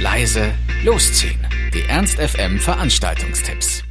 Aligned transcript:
leise, 0.00 0.52
losziehen. 0.84 1.40
Die 1.74 1.82
Ernst 1.88 2.18
FM 2.20 2.58
Veranstaltungstipps. 2.60 3.82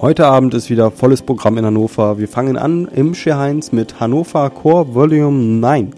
Heute 0.00 0.26
Abend 0.26 0.52
ist 0.54 0.68
wieder 0.68 0.90
volles 0.90 1.22
Programm 1.22 1.58
in 1.58 1.64
Hannover. 1.64 2.18
Wir 2.18 2.26
fangen 2.26 2.56
an 2.56 2.88
im 2.88 3.14
Scherheinz 3.14 3.70
mit 3.70 4.00
Hannover 4.00 4.50
Core 4.50 4.94
Volume 4.94 5.60
9. 5.60 5.94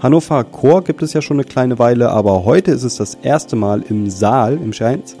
Hannover 0.00 0.44
Core 0.44 0.82
gibt 0.82 1.02
es 1.02 1.12
ja 1.12 1.20
schon 1.20 1.36
eine 1.36 1.44
kleine 1.44 1.78
Weile, 1.78 2.08
aber 2.08 2.46
heute 2.46 2.70
ist 2.70 2.84
es 2.84 2.96
das 2.96 3.18
erste 3.22 3.54
Mal 3.54 3.82
im 3.82 4.08
Saal 4.08 4.54
im 4.54 4.72
Scherheinz. 4.72 5.14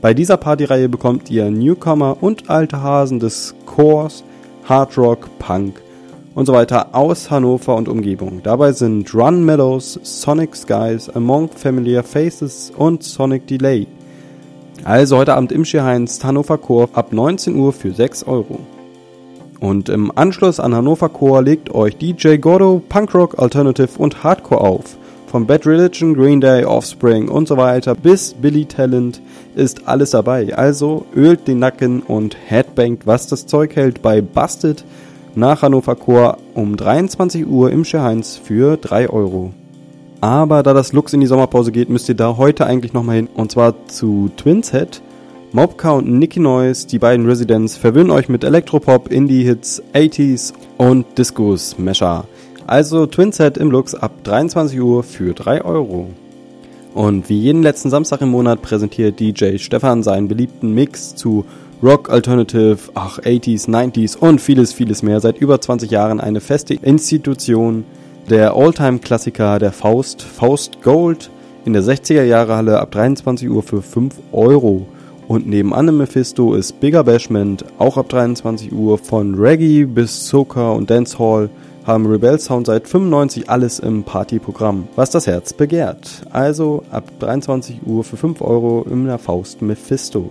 Bei 0.00 0.14
dieser 0.14 0.36
Partyreihe 0.36 0.88
bekommt 0.88 1.30
ihr 1.30 1.50
Newcomer 1.50 2.18
und 2.20 2.48
alte 2.48 2.80
Hasen 2.80 3.18
des 3.18 3.56
Cores, 3.66 4.22
Hard 4.68 4.96
Rock, 4.96 5.28
Punk 5.40 5.82
und 6.34 6.46
so 6.46 6.52
weiter 6.52 6.94
aus 6.94 7.30
Hannover 7.30 7.76
und 7.76 7.88
Umgebung. 7.88 8.40
Dabei 8.42 8.72
sind 8.72 9.14
Run 9.14 9.44
Meadows, 9.44 10.00
Sonic 10.02 10.56
Skies, 10.56 11.08
Among 11.10 11.48
Familiar 11.48 12.02
Faces 12.02 12.72
und 12.76 13.02
Sonic 13.02 13.46
Delay. 13.46 13.86
Also 14.82 15.16
heute 15.16 15.34
Abend 15.34 15.52
im 15.52 15.64
Schierheinz 15.64 16.22
Hannover 16.24 16.58
Chor 16.58 16.88
ab 16.92 17.12
19 17.12 17.54
Uhr 17.56 17.72
für 17.72 17.92
6 17.92 18.24
Euro. 18.24 18.60
Und 19.60 19.88
im 19.88 20.12
Anschluss 20.16 20.60
an 20.60 20.74
Hannover 20.74 21.08
Chor 21.08 21.42
legt 21.42 21.74
euch 21.74 21.96
DJ 21.96 22.36
Gordo 22.36 22.82
Punkrock, 22.88 23.38
Alternative 23.38 23.98
und 23.98 24.24
Hardcore 24.24 24.60
auf. 24.60 24.98
Von 25.28 25.46
Bad 25.46 25.66
Religion, 25.66 26.14
Green 26.14 26.40
Day, 26.40 26.64
Offspring 26.64 27.28
und 27.28 27.48
so 27.48 27.56
weiter 27.56 27.94
bis 27.94 28.34
Billy 28.34 28.66
Talent 28.66 29.20
ist 29.56 29.88
alles 29.88 30.10
dabei. 30.10 30.54
Also 30.56 31.06
ölt 31.16 31.48
den 31.48 31.60
Nacken 31.60 32.02
und 32.02 32.36
headbangt, 32.46 33.06
was 33.06 33.26
das 33.26 33.46
Zeug 33.46 33.74
hält 33.74 34.02
bei 34.02 34.20
Busted 34.20 34.84
nach 35.36 35.62
Hannover 35.62 35.96
Chor 35.96 36.38
um 36.54 36.76
23 36.76 37.46
Uhr 37.46 37.70
im 37.70 37.84
Scherheinz 37.84 38.36
für 38.36 38.76
3 38.76 39.10
Euro. 39.10 39.52
Aber 40.20 40.62
da 40.62 40.72
das 40.72 40.92
Lux 40.92 41.12
in 41.12 41.20
die 41.20 41.26
Sommerpause 41.26 41.70
geht, 41.72 41.90
müsst 41.90 42.08
ihr 42.08 42.14
da 42.14 42.36
heute 42.36 42.66
eigentlich 42.66 42.92
nochmal 42.92 43.16
hin. 43.16 43.28
Und 43.34 43.52
zwar 43.52 43.86
zu 43.86 44.30
Twins 44.36 44.72
Head. 44.72 45.02
Mobka 45.52 45.92
und 45.92 46.10
Nicky 46.10 46.40
Noise, 46.40 46.86
die 46.88 46.98
beiden 46.98 47.26
Residents, 47.26 47.76
verwöhnen 47.76 48.10
euch 48.10 48.28
mit 48.28 48.42
Elektropop, 48.42 49.12
Indie-Hits, 49.12 49.82
80s 49.92 50.52
und 50.78 51.06
Disco-Smasher. 51.16 52.24
Also 52.66 53.06
Twins 53.06 53.36
Head 53.36 53.58
im 53.58 53.70
Lux 53.70 53.94
ab 53.94 54.12
23 54.24 54.80
Uhr 54.80 55.02
für 55.02 55.34
3 55.34 55.64
Euro. 55.64 56.08
Und 56.94 57.28
wie 57.28 57.38
jeden 57.38 57.62
letzten 57.62 57.90
Samstag 57.90 58.20
im 58.20 58.30
Monat 58.30 58.62
präsentiert 58.62 59.20
DJ 59.20 59.58
Stefan 59.58 60.02
seinen 60.02 60.28
beliebten 60.28 60.72
Mix 60.72 61.14
zu 61.14 61.44
Rock, 61.84 62.08
Alternative, 62.08 62.78
ach, 62.94 63.18
80s, 63.18 63.68
90s 63.68 64.16
und 64.16 64.40
vieles, 64.40 64.72
vieles 64.72 65.02
mehr. 65.02 65.20
Seit 65.20 65.36
über 65.36 65.60
20 65.60 65.90
Jahren 65.90 66.18
eine 66.18 66.40
feste 66.40 66.72
Institution. 66.72 67.84
Der 68.30 68.54
Alltime-Klassiker 68.56 69.58
der 69.58 69.70
Faust, 69.70 70.22
Faust 70.22 70.80
Gold, 70.80 71.30
in 71.66 71.74
der 71.74 71.82
60er 71.82 72.22
Jahre 72.22 72.56
Halle 72.56 72.80
ab 72.80 72.90
23 72.92 73.50
Uhr 73.50 73.62
für 73.62 73.82
5 73.82 74.14
Euro. 74.32 74.86
Und 75.28 75.46
nebenan 75.46 75.88
im 75.88 75.98
Mephisto 75.98 76.54
ist 76.54 76.80
Bigger 76.80 77.04
Bashment, 77.04 77.66
auch 77.76 77.98
ab 77.98 78.08
23 78.08 78.72
Uhr. 78.72 78.96
Von 78.96 79.34
Reggae 79.34 79.84
bis 79.84 80.26
Soca 80.26 80.70
und 80.70 80.88
Dancehall 80.88 81.50
haben 81.84 82.06
Rebel 82.06 82.40
Sound 82.40 82.66
seit 82.66 82.88
95 82.88 83.50
alles 83.50 83.78
im 83.78 84.04
Partyprogramm, 84.04 84.88
was 84.96 85.10
das 85.10 85.26
Herz 85.26 85.52
begehrt. 85.52 86.22
Also 86.30 86.82
ab 86.90 87.04
23 87.18 87.80
Uhr 87.84 88.04
für 88.04 88.16
5 88.16 88.40
Euro 88.40 88.86
in 88.90 89.04
der 89.04 89.18
Faust 89.18 89.60
Mephisto. 89.60 90.30